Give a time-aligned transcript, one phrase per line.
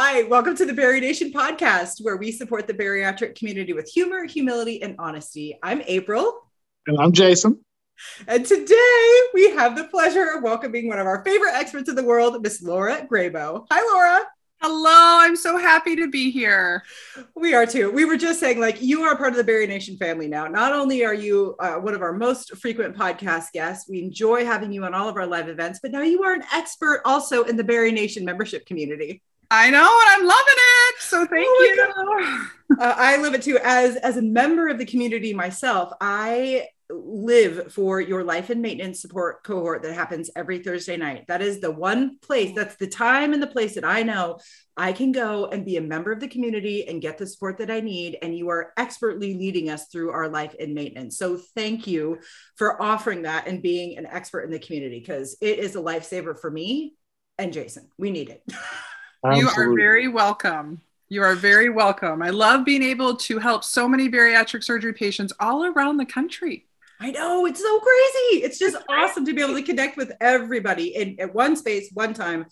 [0.00, 4.80] Hi, welcome to the BariNation podcast, where we support the bariatric community with humor, humility,
[4.80, 5.58] and honesty.
[5.60, 6.38] I'm April.
[6.86, 7.64] And I'm Jason.
[8.28, 12.04] And today we have the pleasure of welcoming one of our favorite experts in the
[12.04, 13.66] world, Miss Laura Grabo.
[13.72, 14.24] Hi, Laura.
[14.62, 16.84] Hello, I'm so happy to be here.
[17.34, 17.90] We are too.
[17.90, 20.46] We were just saying, like, you are part of the BariNation family now.
[20.46, 24.70] Not only are you uh, one of our most frequent podcast guests, we enjoy having
[24.70, 27.56] you on all of our live events, but now you are an expert also in
[27.56, 29.22] the BariNation membership community.
[29.50, 30.94] I know, and I'm loving it.
[31.00, 32.76] So thank oh you.
[32.78, 33.58] uh, I live it too.
[33.62, 39.00] As as a member of the community myself, I live for your life and maintenance
[39.02, 41.26] support cohort that happens every Thursday night.
[41.28, 44.38] That is the one place, that's the time and the place that I know
[44.76, 47.70] I can go and be a member of the community and get the support that
[47.70, 48.16] I need.
[48.22, 51.18] And you are expertly leading us through our life and maintenance.
[51.18, 52.18] So thank you
[52.56, 56.38] for offering that and being an expert in the community because it is a lifesaver
[56.38, 56.94] for me
[57.36, 57.88] and Jason.
[57.98, 58.42] We need it.
[59.24, 60.80] you are very welcome.
[61.08, 62.22] You are very welcome.
[62.22, 66.66] I love being able to help so many bariatric surgery patients all around the country.
[67.00, 68.44] I know it's so crazy.
[68.44, 72.12] It's just awesome to be able to connect with everybody in at one space, one
[72.12, 72.46] time.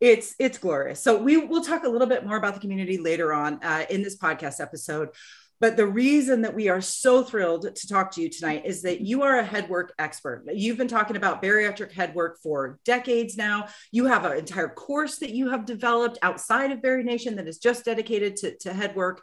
[0.00, 1.00] It's it's glorious.
[1.00, 4.02] So we will talk a little bit more about the community later on uh, in
[4.02, 5.10] this podcast episode.
[5.64, 9.00] But the reason that we are so thrilled to talk to you tonight is that
[9.00, 10.44] you are a head work expert.
[10.52, 13.68] You've been talking about bariatric head work for decades now.
[13.90, 17.86] You have an entire course that you have developed outside of BariNation that is just
[17.86, 19.16] dedicated to, to.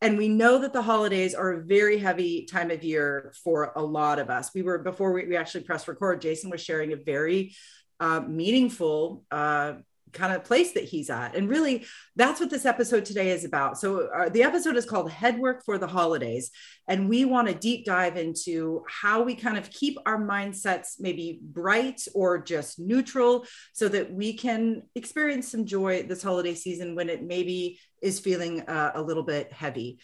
[0.00, 3.82] And we know that the holidays are a very heavy time of year for a
[3.82, 4.54] lot of us.
[4.54, 7.56] We were, before we, we actually pressed record, Jason was sharing a very
[7.98, 9.72] uh, meaningful uh,
[10.12, 11.34] kind of place that he's at.
[11.34, 11.84] And really,
[12.16, 13.78] that's what this episode today is about.
[13.78, 16.50] So, uh, the episode is called Headwork for the Holidays.
[16.88, 21.38] And we want to deep dive into how we kind of keep our mindsets maybe
[21.42, 27.08] bright or just neutral so that we can experience some joy this holiday season when
[27.08, 29.98] it maybe is feeling uh, a little bit heavy.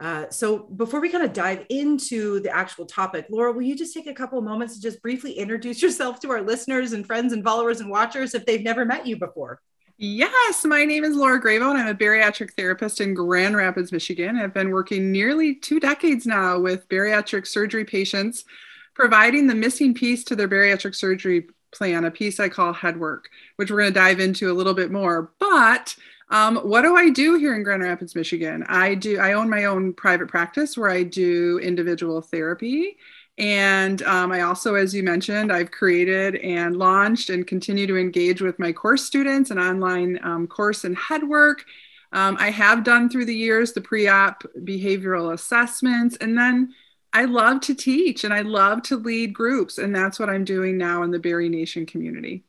[0.00, 3.92] Uh, so before we kind of dive into the actual topic, Laura, will you just
[3.92, 7.44] take a couple moments to just briefly introduce yourself to our listeners and friends and
[7.44, 9.60] followers and watchers if they've never met you before?
[10.02, 14.38] Yes, my name is Laura Grabo, and I'm a bariatric therapist in Grand Rapids, Michigan.
[14.38, 18.46] I've been working nearly two decades now with bariatric surgery patients,
[18.94, 23.28] providing the missing piece to their bariatric surgery plan, a piece I call head work,
[23.56, 25.32] which we're going to dive into a little bit more.
[25.38, 25.94] But
[26.30, 28.64] um, what do I do here in Grand Rapids, Michigan?
[28.68, 29.18] I do.
[29.18, 32.96] I own my own private practice where I do individual therapy,
[33.36, 38.40] and um, I also, as you mentioned, I've created and launched and continue to engage
[38.40, 41.64] with my course students an online um, course in head work.
[42.12, 46.74] Um, I have done through the years the pre-op behavioral assessments, and then
[47.12, 50.78] I love to teach and I love to lead groups, and that's what I'm doing
[50.78, 52.44] now in the BariNation community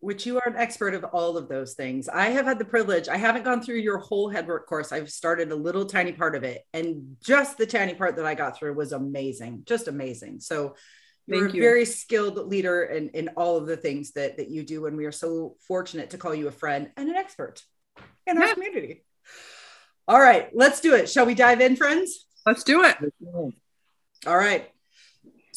[0.00, 2.08] which you are an expert of all of those things.
[2.08, 4.92] I have had the privilege, I haven't gone through your whole headwork course.
[4.92, 6.64] I've started a little tiny part of it.
[6.72, 10.40] And just the tiny part that I got through was amazing, just amazing.
[10.40, 10.76] So
[11.26, 14.86] you're a very skilled leader in, in all of the things that, that you do.
[14.86, 17.62] And we are so fortunate to call you a friend and an expert
[18.26, 19.04] in our community.
[20.06, 21.10] All right, let's do it.
[21.10, 22.24] Shall we dive in, friends?
[22.46, 22.96] Let's do it.
[24.26, 24.70] All right.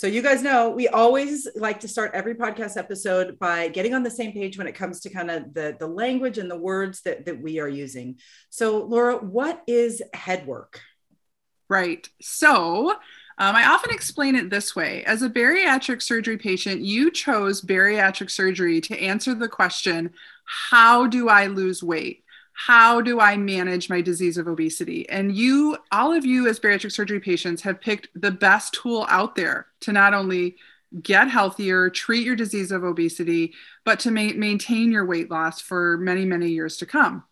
[0.02, 4.02] So you guys know we always like to start every podcast episode by getting on
[4.02, 7.04] the same page when it comes to kind of the, the language and the words
[7.04, 8.16] that, that we are using.
[8.50, 10.82] So Laura, what is head work?
[11.70, 12.10] Right.
[12.20, 12.90] So
[13.38, 18.32] um, I often explain it this way As a bariatric surgery patient, you chose bariatric
[18.32, 20.10] surgery to answer the question
[20.46, 22.24] How do I lose weight?
[22.54, 25.10] How do I manage my disease of obesity?
[25.10, 29.36] And you, all of you as bariatric surgery patients, have picked the best tool out
[29.36, 30.58] there to not only
[31.02, 33.54] get healthier, treat your disease of obesity,
[33.86, 37.24] but to ma- maintain your weight loss for many, many years to come.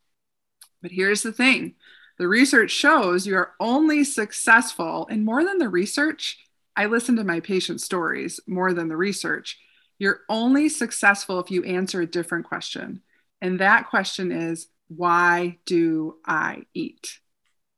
[0.82, 1.76] But here's the thing
[2.18, 6.38] the research shows you are only successful, and more than the research,
[6.76, 9.60] I listen to my patient stories more than the research.
[10.00, 13.02] You're only successful if you answer a different question.
[13.42, 17.20] And that question is why do I eat?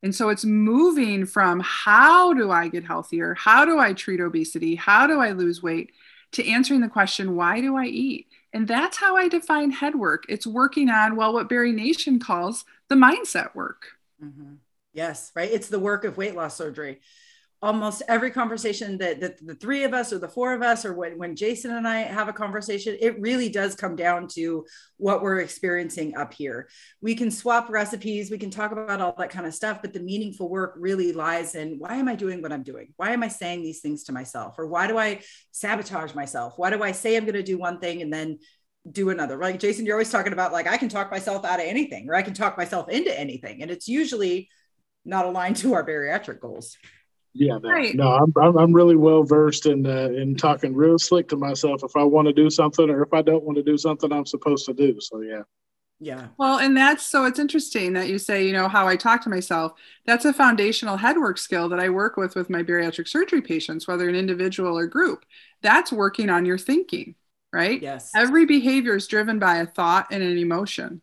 [0.03, 3.35] And so it's moving from how do I get healthier?
[3.35, 4.73] How do I treat obesity?
[4.75, 5.91] How do I lose weight?
[6.33, 8.27] To answering the question, why do I eat?
[8.53, 10.23] And that's how I define head work.
[10.29, 13.87] It's working on, well, what BariNation calls the mindset work.
[14.23, 14.53] Mm-hmm.
[14.93, 15.51] Yes, right.
[15.51, 17.01] It's the work of weight loss surgery
[17.61, 20.93] almost every conversation that, that the three of us or the four of us or
[20.93, 24.65] when, when jason and i have a conversation it really does come down to
[24.97, 26.69] what we're experiencing up here.
[27.01, 29.99] We can swap recipes we can talk about all that kind of stuff but the
[29.99, 32.93] meaningful work really lies in why am i doing what i'm doing?
[32.97, 34.55] Why am i saying these things to myself?
[34.57, 35.21] Or why do i
[35.51, 36.53] sabotage myself?
[36.57, 38.39] Why do i say i'm going to do one thing and then
[38.89, 39.37] do another.
[39.37, 42.15] Like Jason, you're always talking about like I can talk myself out of anything, or
[42.15, 44.49] I can talk myself into anything, and it's usually
[45.05, 46.77] not aligned to our bariatric goals.
[47.33, 47.95] Yeah, no, right.
[47.95, 51.83] no I'm, I'm, I'm really well versed in uh, in talking real slick to myself
[51.83, 54.25] if I want to do something or if I don't want to do something I'm
[54.25, 54.99] supposed to do.
[54.99, 55.43] So yeah.
[56.03, 56.29] Yeah.
[56.39, 59.29] Well, and that's so it's interesting that you say, you know, how I talk to
[59.29, 59.73] myself.
[60.07, 64.09] That's a foundational headwork skill that I work with with my bariatric surgery patients, whether
[64.09, 65.25] an individual or group.
[65.61, 67.13] That's working on your thinking,
[67.53, 67.79] right?
[67.79, 68.09] Yes.
[68.15, 71.01] Every behavior is driven by a thought and an emotion.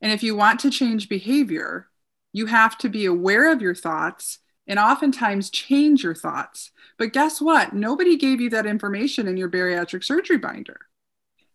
[0.00, 1.88] And if you want to change behavior,
[2.32, 6.70] you have to be aware of your thoughts and oftentimes change your thoughts.
[6.98, 7.72] But guess what?
[7.72, 10.80] Nobody gave you that information in your bariatric surgery binder.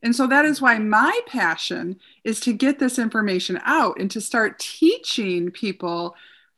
[0.01, 4.19] And so that is why my passion is to get this information out and to
[4.19, 6.15] start teaching people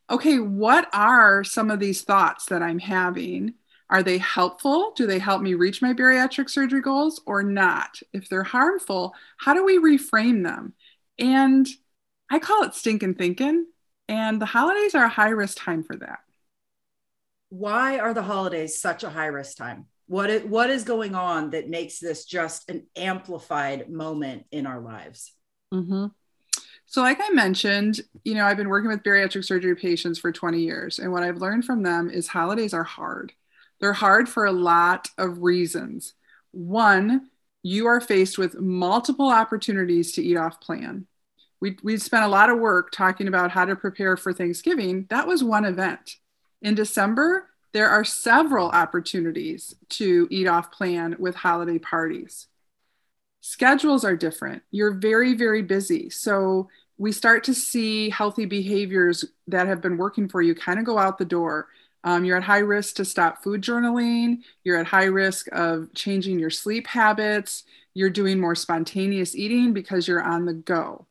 [0.10, 3.56] okay, what are some of these thoughts that I'm having?
[3.90, 4.94] Are they helpful?
[4.96, 8.02] Do they help me reach my bariatric surgery goals or not?
[8.14, 10.74] If they're harmful, how do we reframe them?
[11.18, 11.68] And
[12.30, 13.66] I call it stinking thinking.
[14.08, 16.20] And the holidays are a high risk time for that.
[17.60, 19.86] Why are the holidays such a high risk time?
[20.08, 24.80] what is, what is going on that makes this just an amplified moment in our
[24.80, 25.34] lives?
[25.74, 26.06] Mm-hmm.
[26.86, 30.60] so like i mentioned you know i've been working with bariatric surgery patients for 20
[30.60, 33.34] years and what i've learned from them is holidays are hard.
[33.82, 36.14] They're hard for a lot of reasons.
[36.52, 37.30] One
[37.64, 41.08] you are faced with multiple opportunities to eat off plan.
[41.60, 45.08] We, we spent a lot of work talking about how to prepare for thanksgiving.
[45.10, 46.18] That was one event
[46.62, 52.48] in december there are several opportunities to eat off plan with holiday parties.
[53.42, 54.64] Schedules are different.
[54.72, 56.10] You're very, very busy.
[56.10, 60.86] So we start to see healthy behaviors that have been working for you kind of
[60.86, 61.68] go out the door.
[62.06, 64.38] Um, you're at high risk to stop food journaling.
[64.64, 67.66] You're at high risk of changing your sleep habits.
[67.94, 71.08] You're doing more spontaneous eating because you're on the go.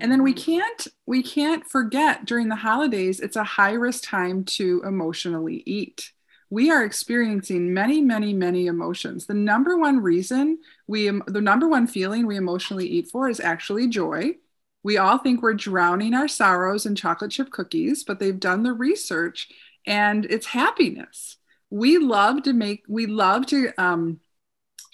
[0.00, 0.52] And then we mm-hmm.
[0.52, 6.12] can't we can't forget during the holidays it's a high risk time to emotionally eat.
[6.50, 9.26] We are experiencing many many many emotions.
[9.26, 13.88] The number one reason we the number one feeling we emotionally eat for is actually
[13.88, 14.34] joy.
[14.82, 18.72] We all think we're drowning our sorrows in chocolate chip cookies, but they've done the
[18.72, 19.48] research
[19.86, 21.36] and it's happiness.
[21.70, 24.20] We love to make we love to um,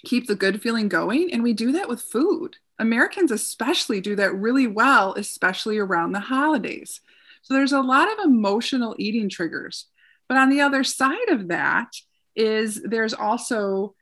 [0.05, 4.35] keep the good feeling going and we do that with food Americans, especially, do that
[4.35, 7.01] really well, especially around the holidays.
[7.41, 9.85] So there's a lot of emotional eating triggers.
[10.27, 11.91] But on the other side of that
[12.35, 13.95] is there's also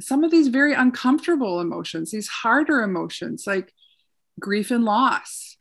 [0.00, 3.72] some of these very uncomfortable emotions, these harder emotions like
[4.38, 5.56] grief and loss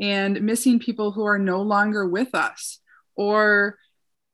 [0.00, 2.80] and missing people who are no longer with us,
[3.16, 3.78] or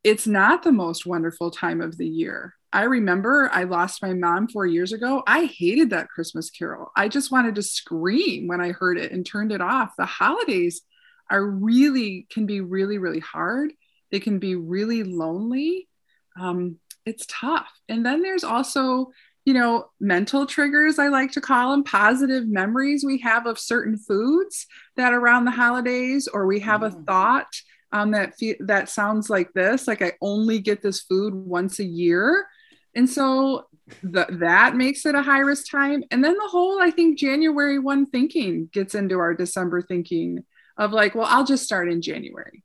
[0.05, 2.55] it's not the most wonderful time of the year.
[2.77, 5.23] I remember I lost my mom four years ago.
[5.27, 6.93] I hated that Christmas carol.
[6.95, 9.95] I just wanted to scream when I heard it and turned it off.
[9.97, 10.83] The holidays
[11.31, 13.73] are really, can be really, really hard.
[14.13, 15.89] They can be really lonely.
[16.39, 16.77] Um,
[17.07, 17.73] it's tough.
[17.89, 19.11] And then there's also,
[19.47, 23.97] you know, mental triggers, I like to call them positive memories we have of certain
[23.97, 27.07] foods that around the holidays, or we have a mm.
[27.07, 27.49] thought
[27.93, 31.85] um, that fe- that sounds like this, like I only get this food once a
[31.85, 32.47] year.
[32.97, 33.67] And so
[34.03, 36.03] the, that makes it a high risk time.
[36.11, 40.45] And then the whole, I think, January 1 thinking gets into our December thinking
[40.77, 42.65] of like, well, I'll just start in January.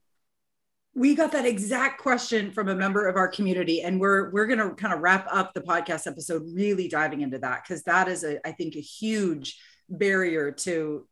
[0.94, 4.60] We got that exact question from a member of our community, and we're we're going
[4.60, 8.26] to kind of wrap up the podcast episode, really diving into that because that is
[8.26, 9.58] a I think a huge
[9.88, 11.08] barrier to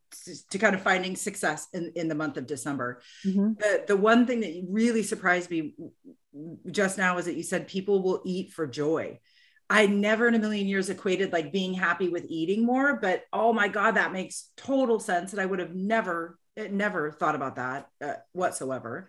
[0.50, 3.00] to kind of finding success in, in the month of December.
[3.24, 3.54] Mm-hmm.
[3.58, 5.74] The the one thing that really surprised me
[6.70, 9.18] just now is that you said people will eat for joy.
[9.68, 13.52] I never in a million years equated like being happy with eating more, but oh
[13.52, 17.88] my god, that makes total sense, and I would have never never thought about that
[18.04, 19.08] uh, whatsoever.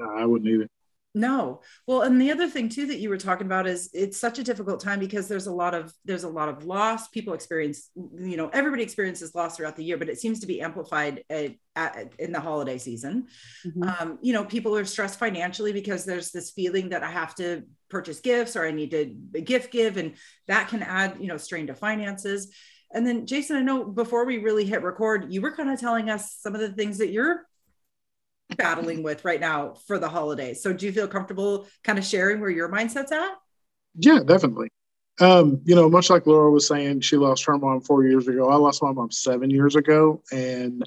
[0.00, 0.68] I wouldn't either.
[1.16, 1.62] No.
[1.86, 4.44] Well, and the other thing too that you were talking about is it's such a
[4.44, 7.08] difficult time because there's a lot of there's a lot of loss.
[7.08, 10.60] People experience, you know, everybody experiences loss throughout the year, but it seems to be
[10.60, 13.28] amplified at, at, in the holiday season.
[13.66, 13.82] Mm-hmm.
[13.82, 17.62] Um, you know, people are stressed financially because there's this feeling that I have to
[17.88, 19.06] purchase gifts or I need to
[19.40, 20.16] gift give, and
[20.48, 22.54] that can add, you know, strain to finances.
[22.92, 26.10] And then, Jason, I know before we really hit record, you were kind of telling
[26.10, 27.46] us some of the things that you're
[28.56, 30.62] battling with right now for the holidays.
[30.62, 33.34] So do you feel comfortable kind of sharing where your mindset's at?
[33.96, 34.68] Yeah, definitely.
[35.20, 38.50] Um, you know, much like Laura was saying, she lost her mom four years ago.
[38.50, 40.22] I lost my mom seven years ago.
[40.30, 40.84] And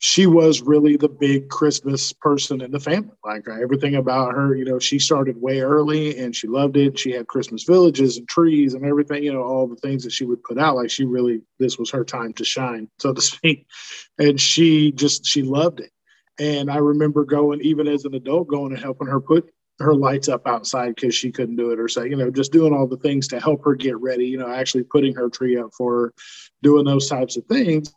[0.00, 3.14] she was really the big Christmas person in the family.
[3.24, 6.98] Like everything about her, you know, she started way early and she loved it.
[6.98, 10.24] She had Christmas villages and trees and everything, you know, all the things that she
[10.24, 10.76] would put out.
[10.76, 13.66] Like she really, this was her time to shine, so to speak.
[14.18, 15.90] And she just, she loved it.
[16.38, 20.28] And I remember going, even as an adult, going and helping her put her lights
[20.28, 22.96] up outside because she couldn't do it or say, you know, just doing all the
[22.96, 26.14] things to help her get ready, you know, actually putting her tree up for her,
[26.62, 27.94] doing those types of things.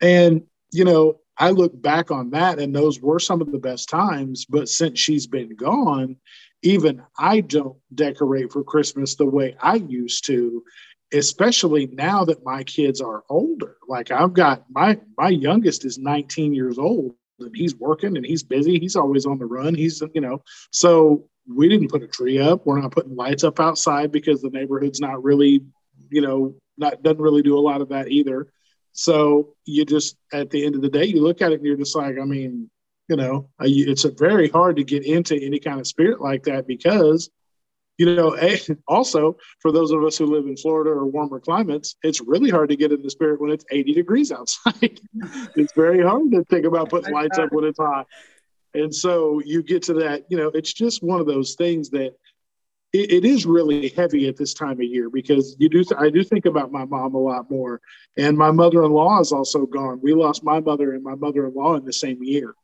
[0.00, 0.42] And
[0.72, 4.46] you know, I look back on that and those were some of the best times.
[4.46, 6.16] But since she's been gone,
[6.62, 10.62] even I don't decorate for Christmas the way I used to,
[11.12, 13.76] especially now that my kids are older.
[13.88, 17.14] Like I've got my my youngest is 19 years old
[17.54, 18.78] he's working and he's busy.
[18.78, 19.74] He's always on the run.
[19.74, 22.66] He's you know, so we didn't put a tree up.
[22.66, 25.64] We're not putting lights up outside because the neighborhood's not really,
[26.10, 28.52] you know, not doesn't really do a lot of that either.
[28.92, 31.76] So you just, at the end of the day, you look at it and you're
[31.76, 32.70] just like, I mean,
[33.08, 37.30] you know, it's very hard to get into any kind of spirit like that because,
[37.98, 38.36] you know,
[38.88, 42.68] also for those of us who live in Florida or warmer climates, it's really hard
[42.70, 45.00] to get in the spirit when it's 80 degrees outside.
[45.56, 48.06] it's very hard to think about putting lights up when it's hot.
[48.74, 52.14] And so you get to that, you know, it's just one of those things that
[52.92, 55.84] it, it is really heavy at this time of year because you do.
[55.98, 57.80] I do think about my mom a lot more,
[58.16, 60.00] and my mother-in-law is also gone.
[60.02, 62.54] We lost my mother and my mother-in-law in the same year,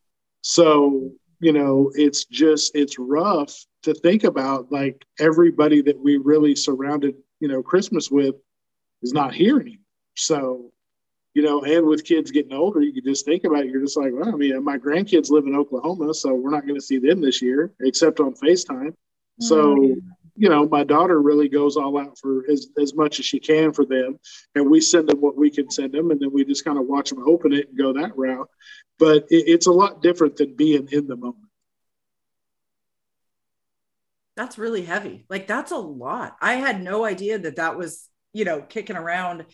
[0.43, 4.71] so you know it's just it's rough to think about.
[4.71, 8.35] Like everybody that we really surrounded, you know, Christmas with
[9.03, 9.79] is not here anymore.
[10.17, 10.71] So
[11.35, 13.71] you know, and with kids getting older, you can just think about it.
[13.71, 16.75] You're just like, well, I mean, my grandkids live in Oklahoma, so we're not going
[16.75, 18.93] to see them this year except on FaceTime.
[19.39, 20.09] So, mm-hmm
[20.39, 23.73] you know, my daughter really goes all out for as, as much as she can
[23.73, 24.17] for them.
[24.55, 26.13] And we send them what we can send them.
[26.13, 28.49] And then we just kind of watch them open it and go that route.
[29.01, 31.48] But it, it's a lot different than being in the moment.
[34.39, 35.27] That's really heavy.
[35.29, 36.37] Like, that's a lot.
[36.41, 39.47] I had no idea that that was, you know, kicking around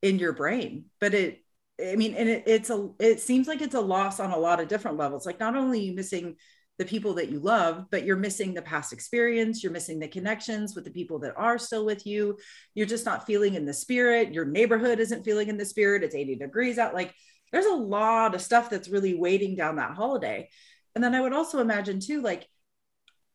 [0.00, 0.84] in your brain.
[1.00, 1.44] But it,
[1.84, 4.60] I mean, and it, it's a, it seems like it's a loss on a lot
[4.60, 5.26] of different levels.
[5.26, 6.36] Like, not only you missing
[6.78, 9.60] the people that you love, but you're missing the past experience.
[9.60, 12.38] You're missing the connections with the people that are still with you.
[12.76, 14.32] You're just not feeling in the spirit.
[14.32, 16.04] Your neighborhood isn't feeling in the spirit.
[16.04, 16.94] It's 80 degrees out.
[16.94, 17.12] Like
[17.50, 20.48] there's a lot of stuff that's really weighting down that holiday.
[20.94, 22.46] And then I would also imagine too, like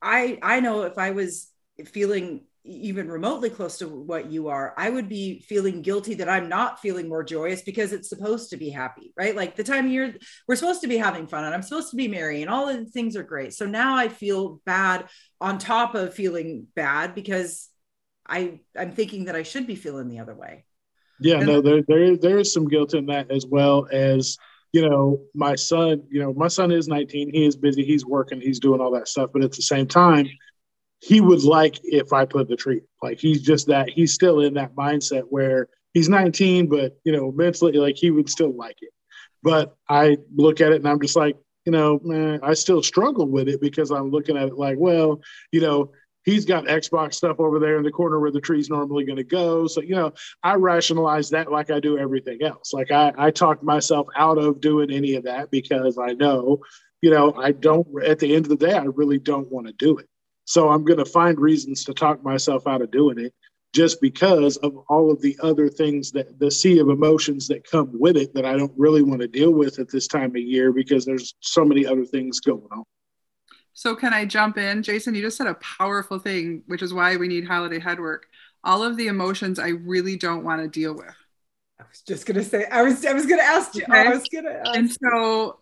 [0.03, 1.49] I I know if I was
[1.85, 6.47] feeling even remotely close to what you are, I would be feeling guilty that I'm
[6.47, 9.35] not feeling more joyous because it's supposed to be happy, right?
[9.35, 10.15] Like the time of year
[10.47, 12.77] we're supposed to be having fun and I'm supposed to be merry and all of
[12.77, 13.53] the things are great.
[13.53, 15.07] So now I feel bad
[15.41, 17.69] on top of feeling bad because
[18.25, 20.65] I I'm thinking that I should be feeling the other way.
[21.19, 24.37] Yeah, and no, there there there is some guilt in that as well as
[24.73, 27.31] you know, my son, you know, my son is 19.
[27.31, 27.85] He is busy.
[27.85, 28.41] He's working.
[28.41, 29.29] He's doing all that stuff.
[29.31, 30.27] But at the same time,
[30.99, 32.81] he would like if I put the tree.
[33.01, 37.31] Like he's just that he's still in that mindset where he's 19, but you know,
[37.31, 38.89] mentally like he would still like it.
[39.43, 43.27] But I look at it and I'm just like, you know, man, I still struggle
[43.27, 45.91] with it because I'm looking at it like, well, you know,
[46.25, 49.23] he's got Xbox stuff over there in the corner where the tree's normally going to
[49.23, 49.67] go.
[49.67, 50.13] So, you know,
[50.43, 52.73] I rationalize that like I do everything else.
[52.73, 56.59] Like I, I talk myself out of doing any of that because I know,
[57.01, 59.73] you know, I don't, at the end of the day, I really don't want to
[59.73, 60.07] do it.
[60.45, 63.33] So I'm going to find reasons to talk myself out of doing it
[63.73, 67.89] just because of all of the other things that the sea of emotions that come
[67.93, 70.71] with it that I don't really want to deal with at this time of year
[70.71, 72.83] because there's so many other things going on.
[73.73, 74.83] So can I jump in?
[74.83, 78.21] Jason, you just said a powerful thing, which is why we need holiday headwork.
[78.63, 81.15] All of the emotions I really don't want to deal with.
[81.79, 83.83] I was just gonna say, I was I was gonna ask you.
[83.83, 84.07] Okay.
[84.07, 84.77] I was gonna ask.
[84.77, 85.59] And so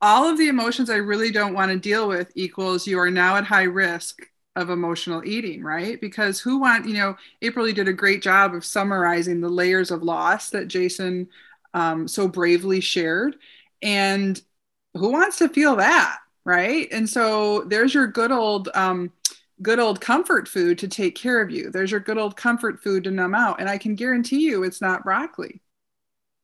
[0.00, 3.36] all of the emotions I really don't want to deal with equals you are now
[3.36, 4.20] at high risk
[4.54, 6.00] of emotional eating, right?
[6.00, 9.90] Because who want, you know, April, you did a great job of summarizing the layers
[9.90, 11.28] of loss that Jason
[11.74, 13.36] um, so bravely shared.
[13.82, 14.40] And
[14.94, 16.86] who wants to feel that, right?
[16.92, 19.12] And so there's your good old, um,
[19.60, 21.70] good old comfort food to take care of you.
[21.70, 23.60] There's your good old comfort food to numb out.
[23.60, 25.60] And I can guarantee you it's not broccoli.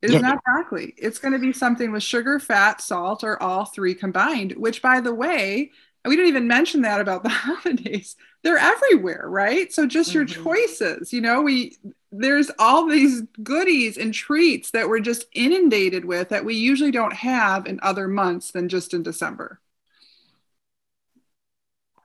[0.03, 0.95] It is not broccoli.
[0.97, 5.01] It's going to be something with sugar, fat, salt, or all three combined, which, by
[5.01, 5.71] the way,
[6.05, 8.17] we didn't even mention that about the holidays.
[8.43, 9.73] They're everywhere, right?
[9.73, 10.43] So just your mm-hmm.
[10.43, 11.77] choices, you know, we
[12.11, 17.15] there's all these goodies and treats that we're just inundated with that we usually don't
[17.15, 19.61] have in other months than just in December.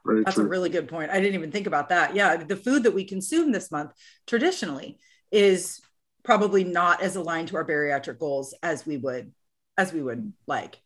[0.08, 0.46] Very That's true.
[0.46, 1.12] a really good point.
[1.12, 2.16] I didn't even think about that.
[2.16, 3.92] Yeah, the food that we consume this month
[4.26, 5.00] traditionally
[5.32, 5.82] is
[6.24, 9.34] probably not as aligned to our bariatric goals as we would
[9.78, 10.78] as we would like.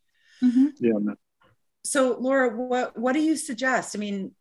[0.44, 0.68] Mm-hmm.
[0.80, 1.13] Yeah.
[1.84, 3.96] So, Laura, what what do you suggest?
[3.96, 4.32] I mean,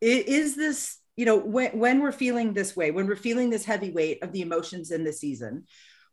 [0.00, 3.90] is this you know when when we're feeling this way, when we're feeling this heavy
[3.90, 5.64] weight of the emotions in the season,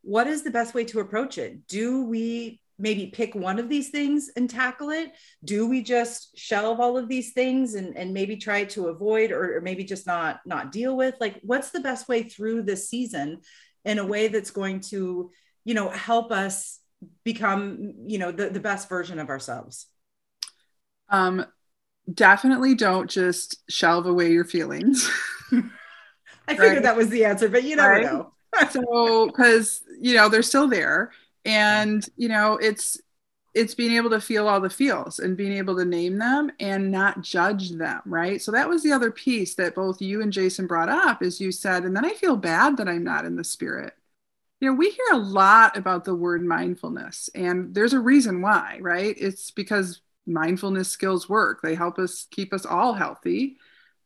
[0.01, 1.67] what is the best way to approach it?
[1.67, 5.13] Do we maybe pick one of these things and tackle it?
[5.44, 9.58] Do we just shelve all of these things and, and maybe try to avoid or,
[9.58, 11.15] or maybe just not not deal with?
[11.20, 13.41] Like, what's the best way through this season
[13.84, 15.32] in a way that's going to,
[15.63, 16.79] you know, help us
[17.24, 19.88] become, you know, the, the best version of ourselves?
[21.10, 21.46] Um,
[22.12, 25.10] definitely don't just shelve away your feelings.
[26.48, 26.84] I figured right?
[26.84, 28.03] that was the answer, but you never right?
[28.03, 28.32] know.
[28.72, 31.12] so, because you know they're still there,
[31.45, 32.99] and you know it's
[33.55, 36.91] it's being able to feel all the feels and being able to name them and
[36.91, 38.41] not judge them, right?
[38.41, 41.53] So that was the other piece that both you and Jason brought up is you
[41.53, 43.93] said, and then I feel bad that I'm not in the spirit.
[44.59, 48.77] You know, we hear a lot about the word mindfulness, and there's a reason why,
[48.81, 49.15] right?
[49.17, 51.61] It's because mindfulness skills work.
[51.61, 53.57] They help us keep us all healthy.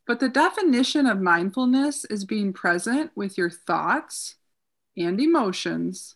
[0.05, 4.35] But the definition of mindfulness is being present with your thoughts
[4.97, 6.15] and emotions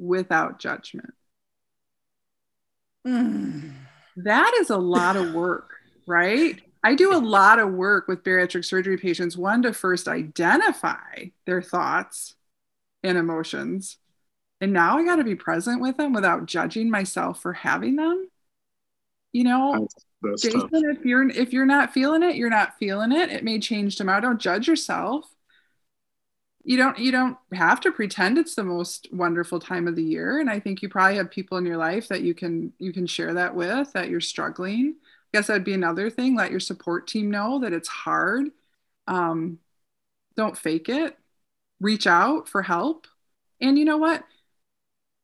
[0.00, 1.14] without judgment.
[3.06, 3.72] Mm.
[4.16, 5.70] That is a lot of work,
[6.06, 6.60] right?
[6.82, 11.60] I do a lot of work with bariatric surgery patients, one to first identify their
[11.60, 12.34] thoughts
[13.02, 13.98] and emotions.
[14.62, 18.30] And now I got to be present with them without judging myself for having them
[19.32, 20.82] you know that's, that's jason tough.
[20.98, 24.20] if you're if you're not feeling it you're not feeling it it may change tomorrow
[24.20, 25.30] don't judge yourself
[26.62, 30.40] you don't you don't have to pretend it's the most wonderful time of the year.
[30.40, 33.06] And i think you probably have people in your life that you can you can
[33.06, 34.96] share that with that you're struggling.
[35.02, 38.50] I guess that'd be another thing let your support team know that it's hard.
[39.06, 39.58] Um,
[40.36, 41.16] don't fake it.
[41.80, 43.06] Reach out for help.
[43.60, 44.24] And you know what?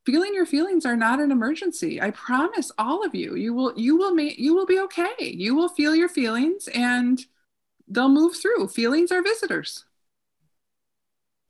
[0.06, 2.00] Feeling your feelings are not an emergency.
[2.00, 5.14] I promise all of you you will you will make you will be okay.
[5.20, 7.20] You will feel your feelings and
[7.88, 8.68] they'll move through.
[8.68, 9.84] Feelings are visitors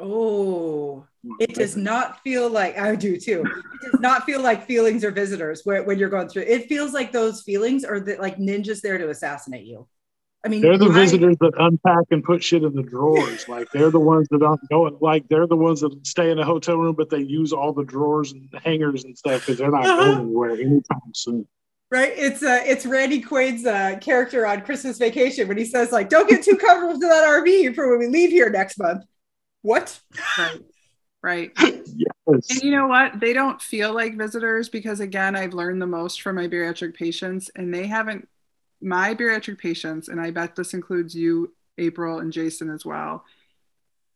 [0.00, 1.06] oh
[1.40, 5.10] it does not feel like i do too it does not feel like feelings or
[5.10, 8.80] visitors when, when you're going through it feels like those feelings are the, like ninjas
[8.82, 9.86] there to assassinate you
[10.46, 13.48] I mean, they're the my, visitors that unpack and put shit in the drawers.
[13.48, 14.96] Like they're the ones that aren't going.
[15.00, 17.82] Like they're the ones that stay in a hotel room, but they use all the
[17.82, 20.04] drawers and hangers and stuff because they're not uh-huh.
[20.04, 21.48] going anywhere anytime soon.
[21.90, 22.12] Right?
[22.14, 26.28] It's uh, it's Randy Quaid's uh, character on Christmas Vacation when he says like, "Don't
[26.28, 29.02] get too comfortable to that RV for when we leave here next month."
[29.66, 29.98] What?
[30.38, 30.60] Right.
[31.22, 31.50] Right.
[31.58, 32.50] yes.
[32.50, 33.18] And you know what?
[33.18, 37.50] They don't feel like visitors because again, I've learned the most from my bariatric patients,
[37.56, 38.28] and they haven't
[38.80, 43.24] my bariatric patients, and I bet this includes you, April, and Jason as well,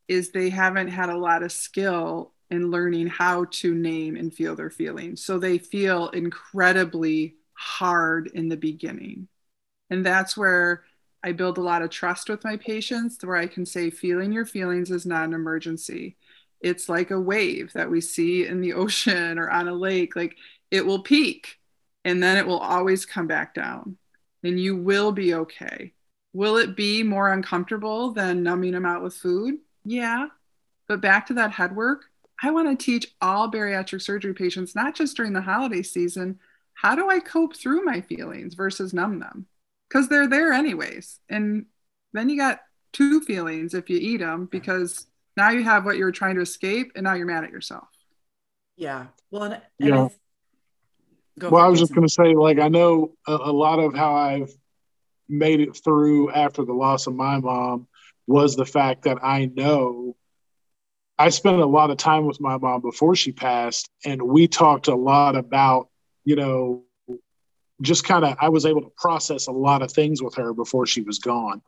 [0.06, 4.54] is they haven't had a lot of skill in learning how to name and feel
[4.54, 5.24] their feelings.
[5.24, 9.26] So they feel incredibly hard in the beginning.
[9.90, 10.84] And that's where
[11.22, 14.46] I build a lot of trust with my patients, where I can say, feeling your
[14.46, 16.16] feelings is not an emergency.
[16.61, 20.16] It's like a wave that we see in the ocean or on a lake.
[20.16, 20.37] Like
[20.70, 21.59] it will peak
[22.04, 23.98] and then it will always come back down
[24.42, 25.92] And you will be okay.
[26.33, 29.56] Will it be more uncomfortable than numbing them out with food?
[29.85, 30.28] Yeah.
[30.88, 32.06] But back to that head work,
[32.42, 36.38] I want to teach all bariatric surgery patients, not just during the holiday season,
[36.74, 39.46] how do I cope through my feelings versus numb them?
[39.90, 41.18] Because they're there anyways.
[41.29, 41.66] And
[42.12, 42.61] then you got
[42.92, 46.40] two feelings if you eat them because now you have what you were trying to
[46.40, 47.88] escape and now you're mad at yourself.
[48.76, 49.07] Yeah.
[49.31, 50.09] Well, and, and yeah.
[51.38, 53.94] Go well, I was just going to say, like, I know a, a, lot of
[53.94, 54.53] how I've
[55.29, 57.87] made it through after the loss of my mom
[58.26, 60.16] was the fact that I know
[61.20, 64.88] I spent a lot of time with my mom before she passed, and we talked
[64.88, 65.88] a lot about,
[66.24, 66.85] you know,
[67.80, 70.86] just kind of, I was able to process a lot of things with her before
[70.86, 71.62] she was gone.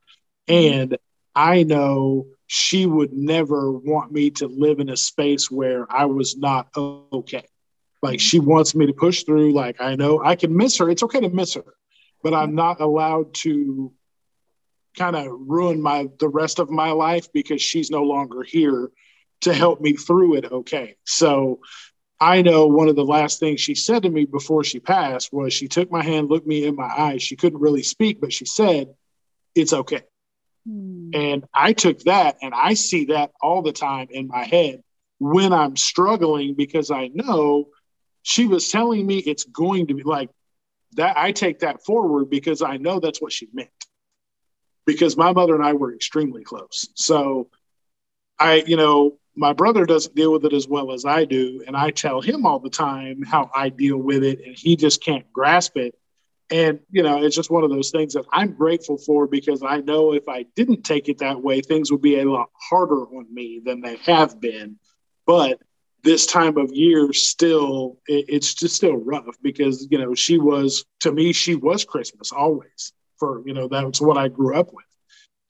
[0.48, 0.80] Mm-hmm.
[0.80, 0.98] And
[1.34, 6.36] I know she would never want me to live in a space where I was
[6.36, 7.46] not okay.
[8.02, 9.52] Like she wants me to push through.
[9.52, 10.90] Like I know I can miss her.
[10.90, 11.74] It's okay to miss her,
[12.22, 13.92] but I'm not allowed to
[14.98, 18.90] kind of ruin my the rest of my life because she's no longer here
[19.42, 20.50] to help me through it.
[20.50, 20.96] Okay.
[21.04, 21.60] So
[22.22, 25.52] I know one of the last things she said to me before she passed was
[25.52, 27.20] she took my hand, looked me in my eyes.
[27.20, 28.94] She couldn't really speak, but she said,
[29.56, 30.02] It's okay.
[30.64, 31.10] Hmm.
[31.14, 34.84] And I took that and I see that all the time in my head
[35.18, 37.70] when I'm struggling because I know
[38.22, 40.30] she was telling me it's going to be like
[40.92, 41.16] that.
[41.16, 43.68] I take that forward because I know that's what she meant.
[44.86, 46.88] Because my mother and I were extremely close.
[46.94, 47.48] So
[48.38, 51.62] I, you know, my brother doesn't deal with it as well as I do.
[51.66, 55.02] And I tell him all the time how I deal with it, and he just
[55.02, 55.94] can't grasp it.
[56.50, 59.78] And, you know, it's just one of those things that I'm grateful for because I
[59.78, 63.32] know if I didn't take it that way, things would be a lot harder on
[63.32, 64.78] me than they have been.
[65.26, 65.60] But
[66.02, 71.12] this time of year, still, it's just still rough because, you know, she was, to
[71.12, 74.84] me, she was Christmas always for, you know, that's what I grew up with.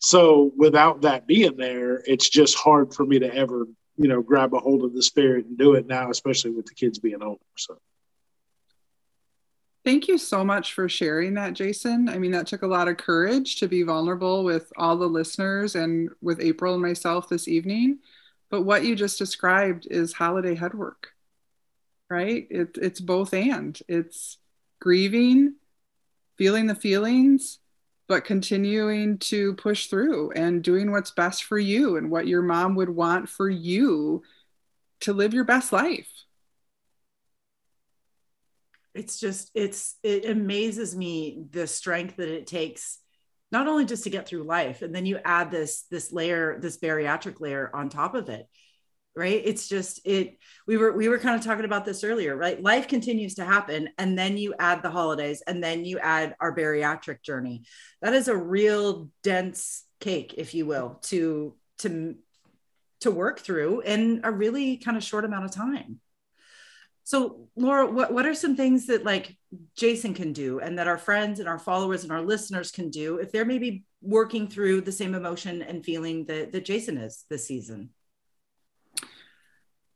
[0.02, 4.52] So without that being there, it's just hard for me to ever, you know, grab
[4.52, 7.40] a hold of the spirit and do it now, especially with the kids being older.
[7.56, 7.78] So.
[9.84, 12.08] Thank you so much for sharing that, Jason.
[12.08, 15.76] I mean, that took a lot of courage to be vulnerable with all the listeners
[15.76, 17.98] and with April and myself this evening.
[18.50, 21.12] But what you just described is holiday head work,
[22.10, 22.46] right?
[22.50, 23.78] It, it's both and.
[23.88, 24.38] It's
[24.80, 25.54] grieving,
[26.38, 27.58] feeling the feelings,
[28.12, 32.74] but continuing to push through and doing what's best for you and what your mom
[32.74, 34.22] would want for you
[35.00, 36.10] to live your best life.
[38.94, 42.98] It's just it's it amazes me the strength that it takes
[43.50, 46.76] not only just to get through life and then you add this this layer this
[46.76, 48.46] bariatric layer on top of it
[49.14, 49.42] right?
[49.44, 52.62] It's just it we were we were kind of talking about this earlier right?
[52.62, 56.54] Life continues to happen and then you add the holidays and then you add our
[56.54, 57.64] bariatric journey.
[58.00, 62.16] That is a real dense cake if you will to to
[63.00, 66.00] to work through in a really kind of short amount of time.
[67.04, 69.36] So laura what, what are some things that like
[69.76, 73.18] jason can do and that our friends and our followers and our listeners can do
[73.18, 77.46] if they're maybe working through the same emotion and feeling that, that jason is this
[77.46, 77.90] season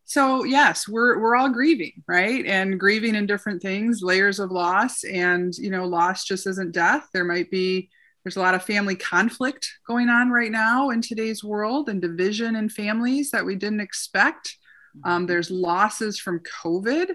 [0.07, 5.03] so yes we're we're all grieving right and grieving in different things layers of loss
[5.05, 7.91] and you know loss just isn't death there might be
[8.25, 12.57] there's a lot of family conflict going on right now in today's world and division
[12.57, 14.57] in families that we didn't expect
[15.05, 15.27] um, mm-hmm.
[15.27, 17.11] there's losses from covid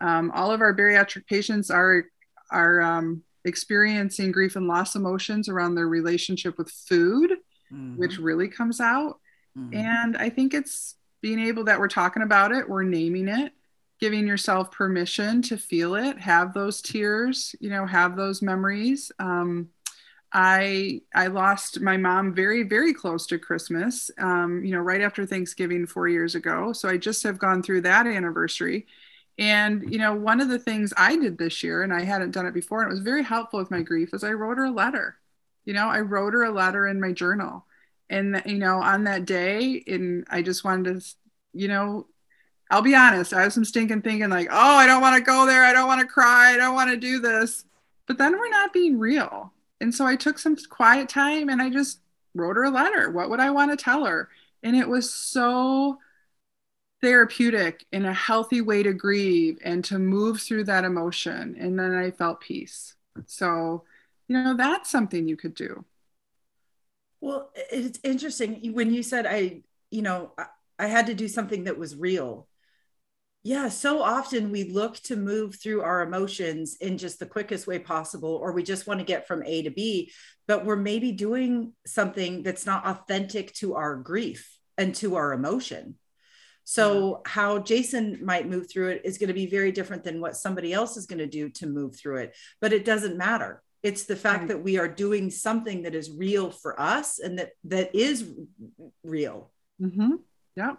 [0.00, 2.04] um, all of our bariatric patients are
[2.52, 7.32] are um, experiencing grief and loss emotions around their relationship with food
[7.72, 7.96] mm-hmm.
[7.96, 9.18] which really comes out
[9.58, 9.76] mm-hmm.
[9.76, 10.94] and i think it's
[11.26, 13.52] being able that we're talking about it, we're naming it,
[13.98, 19.10] giving yourself permission to feel it, have those tears, you know, have those memories.
[19.18, 19.70] Um,
[20.32, 25.26] I I lost my mom very very close to Christmas, um, you know, right after
[25.26, 26.72] Thanksgiving four years ago.
[26.72, 28.86] So I just have gone through that anniversary.
[29.36, 32.46] And you know, one of the things I did this year, and I hadn't done
[32.46, 34.70] it before, and it was very helpful with my grief, is I wrote her a
[34.70, 35.16] letter.
[35.64, 37.66] You know, I wrote her a letter in my journal
[38.10, 41.14] and you know on that day and i just wanted to
[41.52, 42.06] you know
[42.70, 45.46] i'll be honest i was some stinking thinking like oh i don't want to go
[45.46, 45.64] there.
[45.64, 46.52] I don't want to cry.
[46.52, 47.64] I don't want to do this.
[48.06, 49.52] But then we're not being real.
[49.80, 52.00] And so i took some quiet time and i just
[52.34, 53.10] wrote her a letter.
[53.10, 54.28] What would i want to tell her?
[54.62, 55.98] And it was so
[57.02, 61.56] therapeutic in a healthy way to grieve and to move through that emotion.
[61.58, 62.94] And then i felt peace.
[63.26, 63.84] So
[64.28, 65.84] you know that's something you could do
[67.26, 70.30] well, it's interesting when you said I, you know,
[70.78, 72.46] I had to do something that was real.
[73.42, 77.80] Yeah, so often we look to move through our emotions in just the quickest way
[77.80, 80.12] possible, or we just want to get from A to B,
[80.46, 85.96] but we're maybe doing something that's not authentic to our grief and to our emotion.
[86.62, 87.32] So, yeah.
[87.32, 90.72] how Jason might move through it is going to be very different than what somebody
[90.72, 94.16] else is going to do to move through it, but it doesn't matter it's the
[94.16, 94.48] fact right.
[94.48, 98.28] that we are doing something that is real for us and that that is
[99.02, 99.50] real.
[99.80, 100.14] Mm-hmm.
[100.56, 100.74] yeah.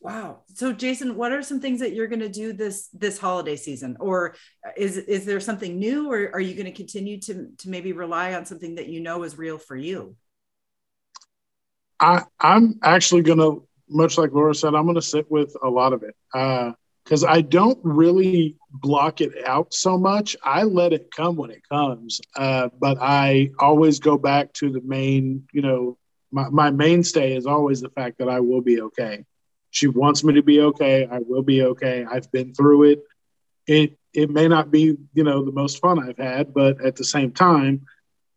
[0.00, 0.40] Wow.
[0.54, 3.96] So jason what are some things that you're going to do this this holiday season?
[4.00, 4.34] Or
[4.76, 8.34] is is there something new or are you going to continue to to maybe rely
[8.34, 10.16] on something that you know is real for you?
[12.00, 15.68] I i'm actually going to much like laura said i'm going to sit with a
[15.68, 16.16] lot of it.
[16.34, 16.72] Uh
[17.04, 20.36] because I don't really block it out so much.
[20.42, 24.80] I let it come when it comes, uh, but I always go back to the
[24.80, 25.46] main.
[25.52, 25.98] You know,
[26.30, 29.24] my, my mainstay is always the fact that I will be okay.
[29.70, 31.06] She wants me to be okay.
[31.10, 32.04] I will be okay.
[32.08, 33.02] I've been through it.
[33.66, 37.04] It it may not be you know the most fun I've had, but at the
[37.04, 37.86] same time,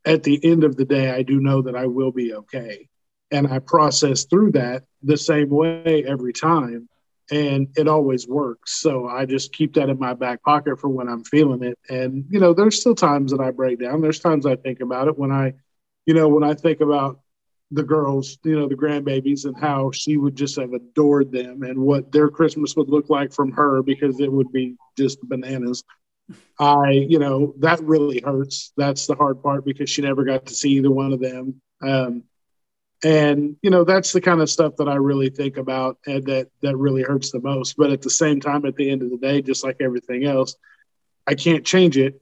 [0.05, 2.87] at the end of the day, I do know that I will be okay,
[3.31, 6.89] and I process through that the same way every time
[7.31, 8.79] and it always works.
[8.79, 11.77] So I just keep that in my back pocket for when I'm feeling it.
[11.89, 14.01] And you know, there's still times that I break down.
[14.01, 15.53] There's times I think about it when I,
[16.05, 17.19] you know, when I think about
[17.71, 21.79] the girls, you know, the grandbabies and how she would just have adored them and
[21.79, 25.83] what their Christmas would look like from her because it would be just bananas.
[26.59, 28.71] I, you know, that really hurts.
[28.77, 31.61] That's the hard part because she never got to see either one of them.
[31.81, 32.23] Um,
[33.05, 36.49] And you know, that's the kind of stuff that I really think about and that
[36.63, 37.77] that really hurts the most.
[37.77, 40.55] But at the same time, at the end of the day, just like everything else,
[41.27, 42.19] I can't change it.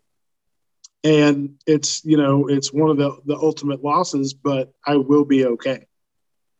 [1.05, 5.45] And it's, you know, it's one of the the ultimate losses, but I will be
[5.45, 5.85] okay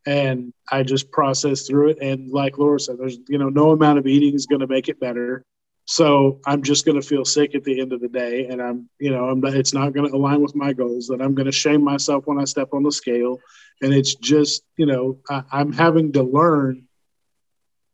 [0.06, 1.98] and I just process through it.
[2.02, 4.90] And like Laura said, there's you know no amount of eating is going to make
[4.90, 5.46] it better.
[5.86, 8.90] So I'm just going to feel sick at the end of the day, and I'm
[9.00, 11.08] you know I'm it's not going to align with my goals.
[11.08, 13.40] That I'm going to shame myself when I step on the scale,
[13.82, 16.88] and it's just you know I, I'm having to learn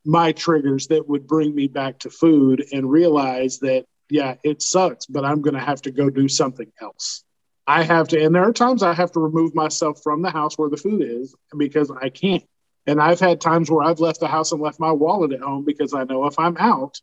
[0.06, 5.08] my triggers that would bring me back to food and realize that yeah it sucks,
[5.08, 7.24] but I'm going to have to go do something else.
[7.66, 10.58] I have to, and there are times I have to remove myself from the house
[10.58, 12.44] where the food is because I can't.
[12.88, 15.66] And I've had times where I've left the house and left my wallet at home
[15.66, 17.00] because I know if I'm out,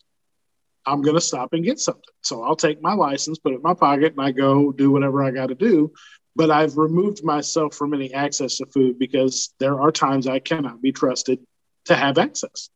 [0.87, 2.03] I'm going to stop and get something.
[2.23, 5.25] So I'll take my license, put it in my pocket, and I go do whatever
[5.25, 5.93] I got to do.
[6.37, 10.83] But I've removed myself from any access to food because there are times I cannot
[10.83, 11.41] be trusted
[11.87, 12.69] to have access.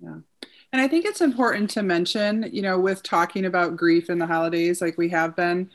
[0.00, 0.18] Yeah.
[0.72, 4.26] And I think it's important to mention, you know, with talking about grief in the
[4.26, 5.70] holidays, like we have been,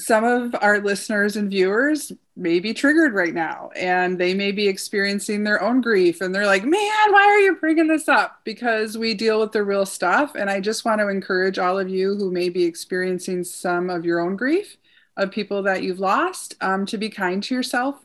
[0.00, 4.66] some of our listeners and viewers may be triggered right now and they may be
[4.66, 8.40] experiencing their own grief and they're like man why are you bringing this up?
[8.44, 11.88] Because we deal with the real stuff and i just want to encourage all of
[11.88, 14.76] you who may be experiencing some of your own grief
[15.16, 17.96] of people that you've lost um, to be kind to yourself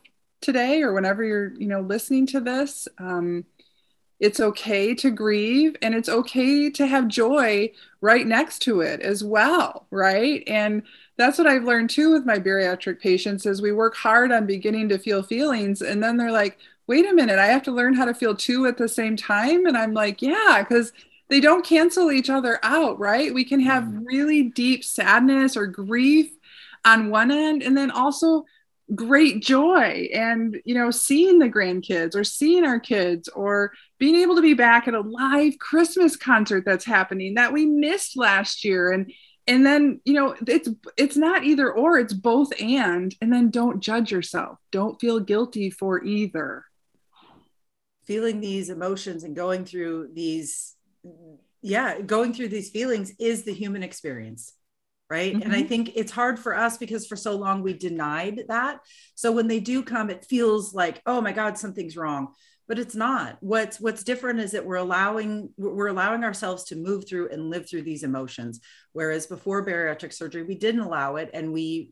[0.42, 2.88] today or whenever you're you know listening to this.
[2.98, 3.46] Um,
[4.20, 9.24] it's okay to grieve and it's okay to have joy right next to it as
[9.24, 10.44] well right?
[10.48, 10.84] And
[11.18, 14.90] that's what I've learned too with my bariatric patients is we work hard on beginning
[14.90, 18.06] to feel feelings and then they're like, wait a minute, I have to learn how
[18.06, 19.66] to feel two at the same time.
[19.66, 20.94] And I'm like, yeah, because
[21.30, 23.34] they don't cancel each other out, right?
[23.34, 24.04] We can have mm-hmm.
[24.06, 26.32] really deep sadness or grief
[26.84, 28.46] on one end and then also
[28.94, 34.36] great joy and you know seeing the grandkids or seeing our kids or being able
[34.36, 38.92] to be back at a live christmas concert that's happening that we missed last year
[38.92, 39.12] and
[39.48, 43.80] and then you know it's it's not either or it's both and and then don't
[43.80, 46.64] judge yourself don't feel guilty for either
[48.06, 50.76] feeling these emotions and going through these
[51.62, 54.54] yeah going through these feelings is the human experience
[55.10, 55.44] right mm-hmm.
[55.44, 55.68] and i mm-hmm.
[55.68, 58.80] think it's hard for us because for so long we denied that
[59.14, 62.34] so when they do come it feels like oh my god something's wrong
[62.68, 63.38] but it's not.
[63.42, 67.70] What's what's different is that we're allowing we're allowing ourselves to move through and live
[67.70, 68.60] through these emotions.
[68.94, 71.92] Whereas before bariatric surgery we didn't allow it and we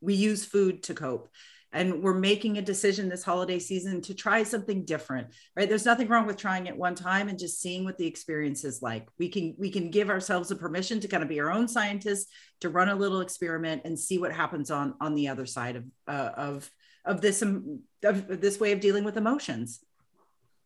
[0.00, 1.28] we use food to cope.
[1.72, 5.68] And we're making a decision this holiday season to try something different right?
[5.68, 8.82] There's nothing wrong with trying it one time and just seeing what the experience is
[8.82, 9.08] like.
[9.18, 12.32] We can we can give ourselves a permission to kind of be our own scientists
[12.60, 15.84] to run a little experiment and see what happens on on the other side of
[16.08, 16.70] uh, of
[17.06, 19.80] of this of this way of dealing with emotions.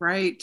[0.00, 0.42] Right.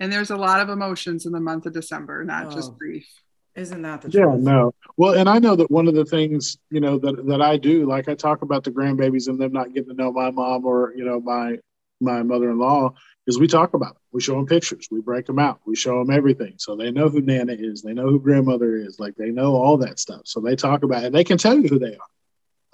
[0.00, 3.06] And there's a lot of emotions in the month of december not oh, just grief.
[3.54, 4.74] Isn't that the yeah no.
[4.96, 7.86] Well and i know that one of the things you know that, that i do
[7.86, 10.92] like i talk about the grandbabies and them not getting to know my mom or
[10.96, 11.58] you know my
[12.00, 12.92] my mother-in-law
[13.26, 14.02] is we talk about them.
[14.12, 14.88] We show them pictures.
[14.90, 15.60] We break them out.
[15.64, 16.54] We show them everything.
[16.58, 17.82] So they know who nana is.
[17.82, 18.98] They know who grandmother is.
[19.00, 20.22] Like they know all that stuff.
[20.24, 21.06] So they talk about it.
[21.06, 22.13] And they can tell you who they are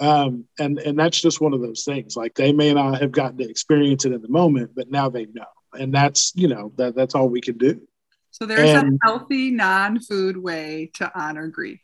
[0.01, 2.17] um, and and that's just one of those things.
[2.17, 5.27] Like they may not have gotten to experience it in the moment, but now they
[5.27, 7.83] know, and that's you know that that's all we can do.
[8.31, 11.81] So there's and, a healthy non-food way to honor grief.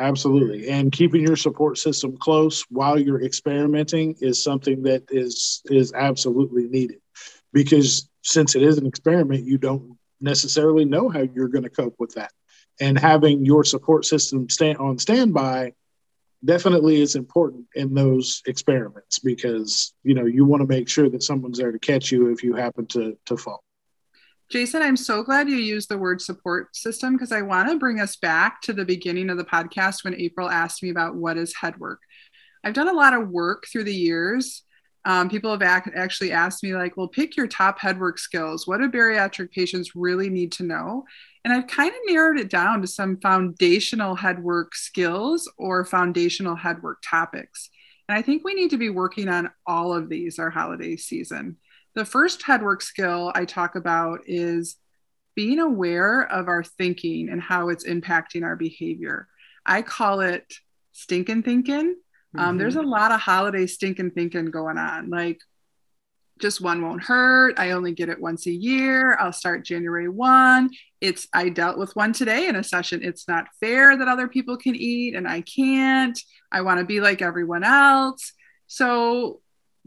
[0.00, 5.92] Absolutely, and keeping your support system close while you're experimenting is something that is is
[5.92, 7.00] absolutely needed,
[7.52, 11.96] because since it is an experiment, you don't necessarily know how you're going to cope
[11.98, 12.32] with that,
[12.80, 15.74] and having your support system stand on standby
[16.46, 21.22] definitely is important in those experiments because you know you want to make sure that
[21.22, 23.62] someone's there to catch you if you happen to to fall.
[24.50, 28.00] Jason i'm so glad you used the word support system because i want to bring
[28.00, 31.54] us back to the beginning of the podcast when april asked me about what is
[31.54, 32.00] head work.
[32.62, 34.62] I've done a lot of work through the years
[35.06, 38.66] um, people have ac- actually asked me like well pick your top head work skills
[38.66, 41.04] what do bariatric patients really need to know
[41.46, 46.56] and I've kind of narrowed it down to some foundational head work skills or foundational
[46.56, 47.70] head work topics.
[48.08, 51.58] And I think we need to be working on all of these our holiday season.
[51.94, 54.74] The first head work skill I talk about is
[55.36, 59.28] being aware of our thinking and how it's impacting our behavior.
[59.64, 60.52] I call it
[60.90, 61.94] stinking thinking.
[62.34, 62.58] Um, mm-hmm.
[62.58, 65.10] There's a lot of holiday stinking thinking going on.
[65.10, 65.38] Like,
[66.38, 67.58] just one won't hurt.
[67.58, 69.16] I only get it once a year.
[69.18, 70.70] I'll start January 1.
[71.00, 73.00] It's I dealt with one today in a session.
[73.02, 76.18] It's not fair that other people can eat and I can't.
[76.52, 78.32] I want to be like everyone else.
[78.66, 79.40] So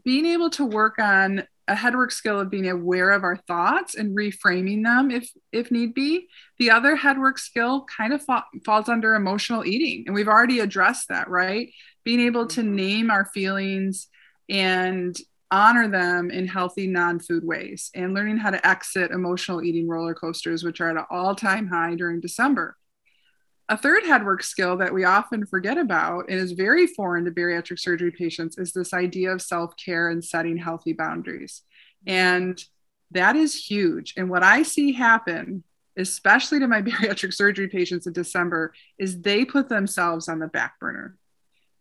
[0.03, 4.17] being able to work on a headwork skill of being aware of our thoughts and
[4.17, 9.13] reframing them if if need be the other headwork skill kind of fa- falls under
[9.13, 11.69] emotional eating and we've already addressed that right
[12.03, 12.75] being able to mm-hmm.
[12.75, 14.07] name our feelings
[14.49, 15.17] and
[15.51, 20.63] honor them in healthy non-food ways and learning how to exit emotional eating roller coasters
[20.63, 22.77] which are at an all-time high during december
[23.69, 27.79] a third headwork skill that we often forget about and is very foreign to bariatric
[27.79, 31.61] surgery patients is this idea of self care and setting healthy boundaries.
[32.07, 32.61] And
[33.11, 34.15] that is huge.
[34.17, 35.63] And what I see happen,
[35.95, 40.79] especially to my bariatric surgery patients in December, is they put themselves on the back
[40.79, 41.15] burner.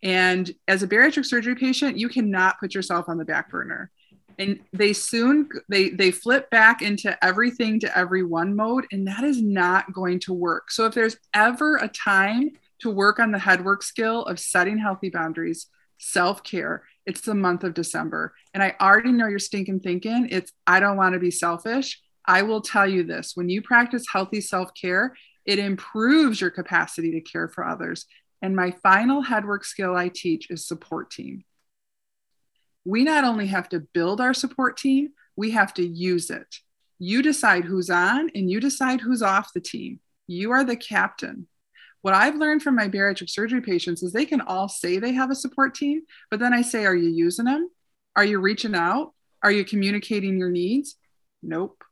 [0.02, 3.90] And as a bariatric surgery patient, you cannot put yourself on the back burner.
[4.38, 9.42] And they soon they they flip back into everything to everyone mode and that is
[9.42, 10.70] not going to work.
[10.70, 15.10] So if there's ever a time to work on the headwork skill of setting healthy
[15.10, 15.66] boundaries
[16.00, 18.32] self-care it's the month of december.
[18.54, 22.00] And i already know you're stinking thinking it's i don't want to be selfish.
[22.24, 27.20] I will tell you this when you practice healthy self-care it improves your capacity to
[27.20, 28.06] care for others
[28.42, 31.44] and my final headwork skill i teach is support team
[32.88, 36.56] we not only have to build our support team, we have to use it.
[36.98, 40.00] You decide who's on and you decide who's off the team.
[40.26, 41.48] You are the captain.
[42.00, 45.30] What I've learned from my bariatric surgery patients is they can all say they have
[45.30, 47.68] a support team, but then I say, Are you using them?
[48.16, 49.12] Are you reaching out?
[49.42, 50.96] Are you communicating your needs?
[51.42, 51.84] Nope.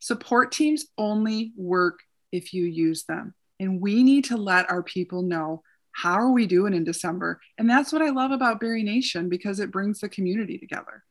[0.00, 2.00] Support teams only work
[2.32, 3.34] if you use them.
[3.60, 7.40] And we need to let our people know how are we doing in December?
[7.58, 11.02] And that's what I love about BariNation because it brings the community together.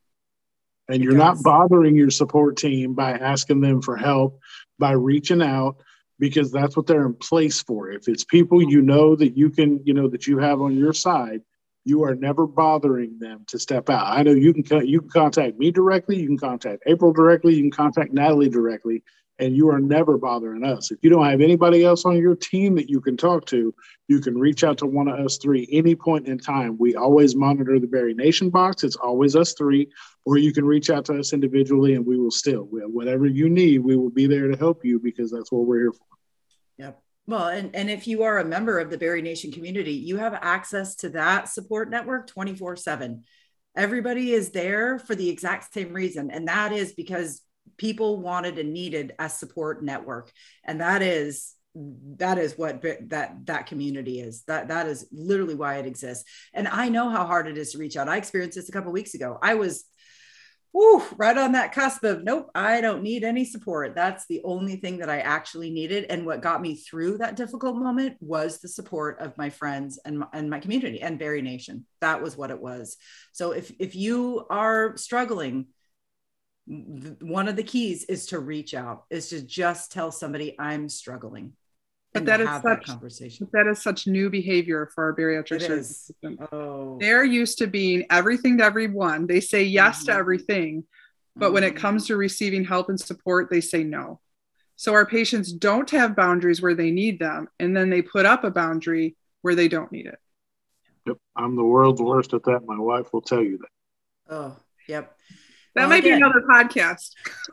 [0.88, 4.40] And you're not bothering your support team by asking them for help,
[4.78, 5.76] by reaching out,
[6.18, 7.90] because that's what they're in place for.
[7.90, 10.94] If it's people you know that you can, you know, that you have on your
[10.94, 11.42] side,
[11.84, 14.06] you are never bothering them to step out.
[14.06, 17.62] I know you can you can contact me directly, you can contact April directly, you
[17.62, 19.02] can contact Natalie directly,
[19.38, 20.90] and you are never bothering us.
[20.90, 23.74] If you don't have anybody else on your team that you can talk to,
[24.08, 26.76] you can reach out to one of us three any point in time.
[26.78, 28.82] We always monitor the BariNation box.
[28.82, 29.88] It's always us three,
[30.24, 33.78] or you can reach out to us individually and we will still, whatever you need,
[33.78, 36.06] we will be there to help you because that's what we're here for.
[36.78, 37.02] Yep.
[37.26, 40.96] Well, and, and if you are a member of the BariNation community, you have access
[40.96, 43.22] to that support network 24 7.
[43.76, 46.30] Everybody is there for the exact same reason.
[46.30, 47.42] And that is because
[47.76, 50.32] people wanted and needed a support network.
[50.64, 51.54] And that is
[52.16, 54.42] that is what that that community is.
[54.44, 56.24] That that is literally why it exists.
[56.52, 58.08] And i know how hard it is to reach out.
[58.08, 59.38] I experienced this a couple weeks ago.
[59.42, 59.84] I was
[60.72, 63.94] whew, right on that cusp of nope i don't need any support.
[63.94, 66.06] That's the only thing that i actually needed.
[66.08, 70.20] And what got me through that difficult moment was the support of my friends and
[70.20, 71.82] my, and my community and BariNation.
[72.00, 72.96] That was what it was.
[73.32, 75.66] So if if you are struggling
[76.68, 81.52] one of the keys is to reach out is to just tell somebody i'm struggling
[82.12, 86.10] but that is such conversation that is such new behavior for our bariatric surgeons
[86.52, 86.98] oh.
[87.00, 90.06] they're used to being everything to everyone they say yes mm-hmm.
[90.06, 90.84] to everything
[91.36, 91.54] but mm-hmm.
[91.54, 91.78] when it mm-hmm.
[91.78, 94.20] comes to receiving help and support they say no
[94.76, 98.44] so our patients don't have boundaries where they need them and then they put up
[98.44, 100.18] a boundary where they don't need it
[101.06, 105.14] yep i'm the world's worst at that my wife will tell you that oh yep
[105.74, 107.10] that well, might again, be another podcast.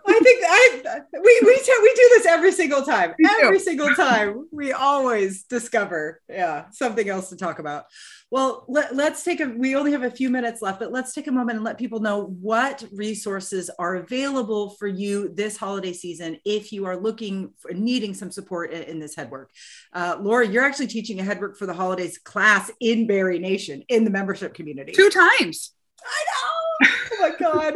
[0.08, 3.14] I think I we we t- we do this every single time.
[3.42, 7.86] every single time we always discover yeah something else to talk about.
[8.32, 11.28] Well, let, let's take a we only have a few minutes left, but let's take
[11.28, 16.38] a moment and let people know what resources are available for you this holiday season
[16.46, 19.48] if you are looking for needing some support in, in this headwork.
[19.94, 24.12] Uh, Laura, you're actually teaching a headwork for the holidays class in BariNation in the
[24.12, 24.92] membership community.
[24.92, 25.72] Two times.
[26.04, 26.55] I know
[27.30, 27.76] my god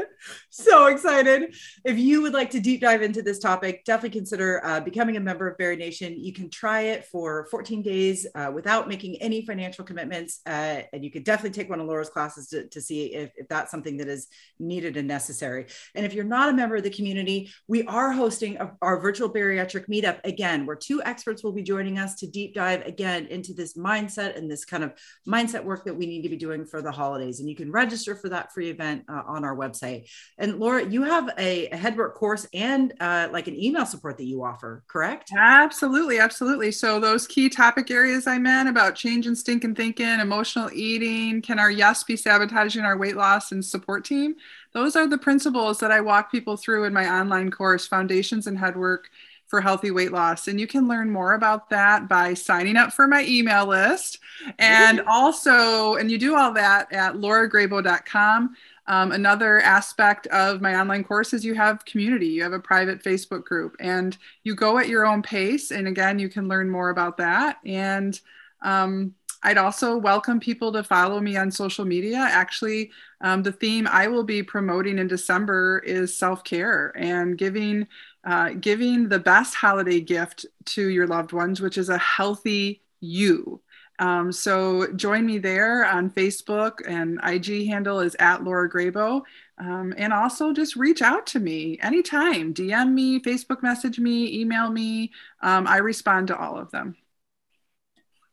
[0.50, 1.56] so excited.
[1.86, 5.20] If you would like to deep dive into this topic definitely consider uh, becoming a
[5.20, 6.16] member of BariNation.
[6.18, 11.04] You can try it for 14 days uh, without making any financial commitments uh, and
[11.04, 13.98] you could definitely take one of laura's classes to, to see if, if that's something
[13.98, 14.28] that is
[14.60, 15.68] needed and necessary.
[15.96, 19.30] And if you're not a member of the community we are hosting a, our virtual
[19.30, 20.20] bariatric meetup.
[20.24, 24.38] Again where two experts will be joining us to deep dive again into this mindset
[24.38, 24.94] and this kind of
[25.28, 27.40] mindset work that we need to be doing for the holidays.
[27.40, 30.10] And you can register for that free event uh, on our website.
[30.40, 34.23] And Laura, you have a, a headwork course and uh, like an email support that
[34.23, 35.31] you offer, correct?
[35.37, 36.71] Absolutely, absolutely.
[36.71, 41.42] So those key topic areas I meant about change and stink and thinking, emotional eating,
[41.42, 44.35] can our yes be sabotaging our weight loss and support team?
[44.71, 48.58] Those are the principles that I walk people through in my online course, Foundations and
[48.58, 49.10] Headwork
[49.48, 50.48] for healthy weight loss.
[50.48, 54.19] And you can learn more about that by signing up for my email list.
[54.60, 58.56] And also, and you do all that at lauragraybo.com.
[58.90, 63.04] Um, another aspect of my online course is you have community, you have a private
[63.04, 65.69] Facebook group, and you go at your own pace.
[65.69, 67.60] And again, you can learn more about that.
[67.63, 68.19] And
[68.63, 69.13] um,
[69.44, 72.17] I'd also welcome people to follow me on social media.
[72.17, 72.90] Actually,
[73.21, 77.87] um, the theme I will be promoting in December is self care and giving
[78.25, 83.62] uh, giving the best holiday gift to your loved ones, which is a healthy you.
[84.00, 89.21] Um, so join me there on Facebook and IG handle is at Laura Graybo.
[89.58, 92.54] Um, and also just reach out to me anytime.
[92.54, 95.12] DM me, Facebook message me, email me.
[95.41, 96.95] Um, I respond to all of them.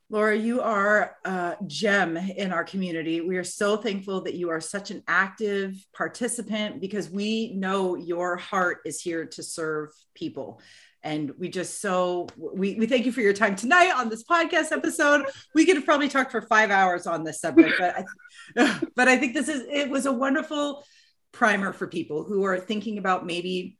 [0.09, 3.19] Laura, you are a gem in our community.
[3.19, 8.37] We are so thankful that you are such an active participant because we know your
[8.37, 10.61] heart is here to serve people
[11.07, 14.73] and we just so we, we thank you for your time tonight on this podcast
[14.73, 15.25] episode.
[15.55, 18.05] We could have probably talked for five hours on this subject but
[18.57, 20.83] I, but I think this is it was a wonderful
[21.31, 23.77] primer for people who are thinking about maybe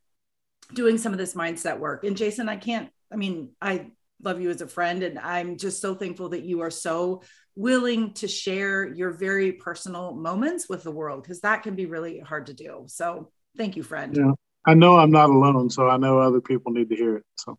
[0.74, 2.04] doing some of this mindset work.
[2.04, 3.88] And jason i can't i mean i
[4.22, 7.22] love you as a friend and i'm just so thankful that you are so
[7.56, 12.20] willing to share your very personal moments with the world because that can be really
[12.20, 12.84] hard to do.
[12.88, 14.16] So thank you friend.
[14.16, 14.32] Yeah
[14.68, 17.24] I know I'm not alone, so I know other people need to hear it.
[17.36, 17.58] So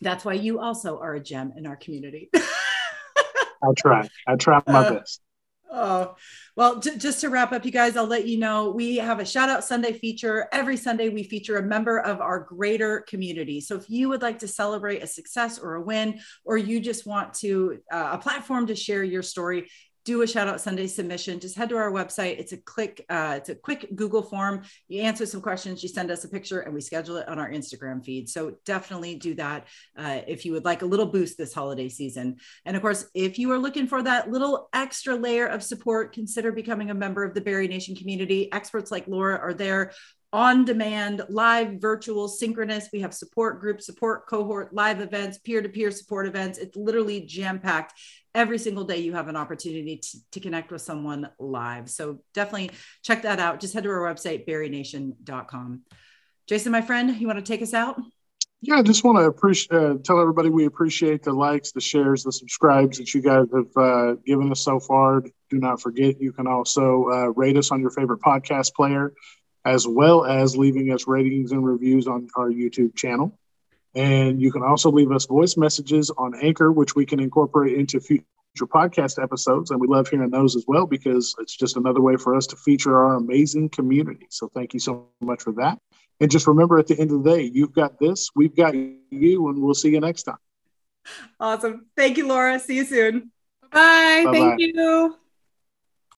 [0.00, 2.30] that's why you also are a gem in our community.
[2.34, 4.08] I try.
[4.26, 5.20] I try my uh, best.
[5.70, 6.14] Oh,
[6.56, 9.26] well, j- just to wrap up, you guys, I'll let you know we have a
[9.26, 10.48] shout out Sunday feature.
[10.52, 13.60] Every Sunday, we feature a member of our greater community.
[13.60, 17.06] So if you would like to celebrate a success or a win, or you just
[17.06, 19.68] want to uh, a platform to share your story,
[20.06, 22.38] do a shout out Sunday submission, just head to our website.
[22.38, 24.62] It's a click, uh, it's a quick Google form.
[24.86, 27.50] You answer some questions, you send us a picture, and we schedule it on our
[27.50, 28.28] Instagram feed.
[28.28, 29.66] So definitely do that
[29.98, 32.36] uh, if you would like a little boost this holiday season.
[32.64, 36.52] And of course, if you are looking for that little extra layer of support, consider
[36.52, 38.50] becoming a member of the BariNation community.
[38.52, 39.90] Experts like Laura are there
[40.36, 42.90] on demand, live, virtual, synchronous.
[42.92, 46.58] We have support group, support cohort, live events, peer to peer support events.
[46.58, 47.94] It's literally jam packed.
[48.34, 51.88] Every single day, you have an opportunity to, to, connect with someone live.
[51.88, 52.72] So definitely
[53.02, 53.60] check that out.
[53.60, 55.80] Just head to our website, barination.com.
[56.46, 57.98] Jason, my friend, you want to take us out?
[58.60, 62.24] Yeah, I just want to appreciate, uh, tell everybody we appreciate the likes, the shares,
[62.24, 65.22] the subscribes that you guys have uh, given us so far.
[65.48, 69.14] Do not forget, you can also uh, rate us on your favorite podcast player
[69.66, 73.36] as well as leaving us ratings and reviews on our YouTube channel.
[73.94, 77.98] And you can also leave us voice messages on Anchor, which we can incorporate into
[77.98, 78.24] future
[78.60, 79.70] podcast episodes.
[79.70, 82.56] And we love hearing those as well because it's just another way for us to
[82.56, 84.26] feature our amazing community.
[84.30, 85.78] So thank you so much for that.
[86.20, 89.48] And just remember at the end of the day, you've got this, we've got you,
[89.48, 90.38] and we'll see you next time.
[91.40, 91.86] Awesome.
[91.96, 92.58] Thank you, Laura.
[92.58, 93.32] See you soon.
[93.72, 94.22] Bye.
[94.24, 94.32] Bye-bye.
[94.32, 95.16] Thank you.